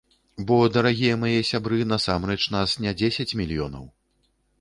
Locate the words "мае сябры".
1.23-1.81